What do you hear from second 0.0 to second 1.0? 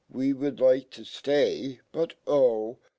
We>j^ould like